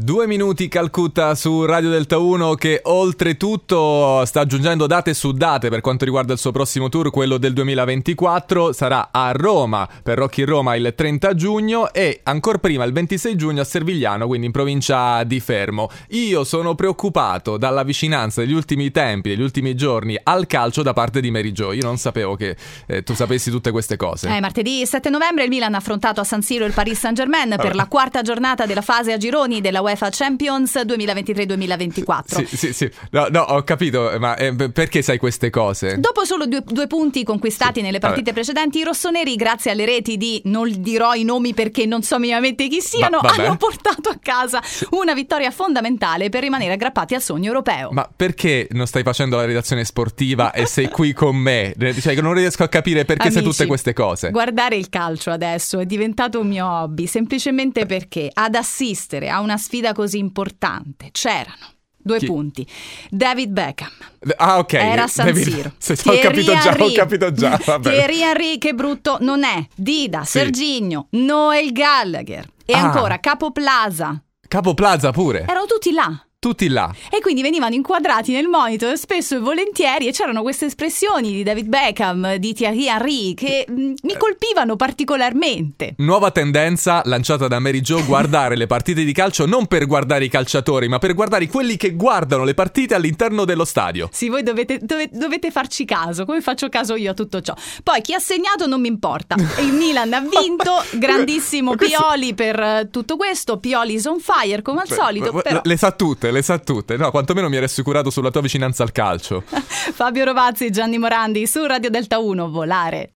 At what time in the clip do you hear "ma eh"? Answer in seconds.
34.18-34.54